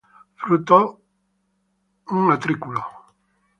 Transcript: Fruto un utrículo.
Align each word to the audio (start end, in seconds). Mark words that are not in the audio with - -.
Fruto 0.41 0.79
un 2.15 2.31
utrículo. 2.35 2.81